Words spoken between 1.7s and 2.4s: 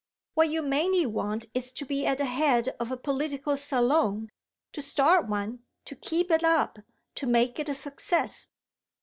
to be at the